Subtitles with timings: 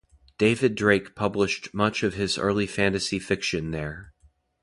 [0.39, 4.15] David Drake published much of his early fantasy fiction there.